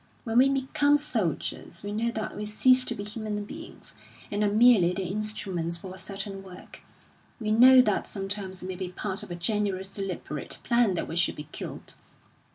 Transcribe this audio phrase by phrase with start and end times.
[0.23, 3.93] When we become soldiers, we know that we cease to be human beings,
[4.31, 6.81] and are merely the instruments for a certain work;
[7.39, 11.15] we know that sometimes it may be part of a general's deliberate plan that we
[11.15, 11.93] should be killed.